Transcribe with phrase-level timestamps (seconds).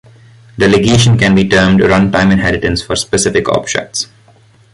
[0.57, 4.07] Delegation can be termed run-time inheritance for specific objects.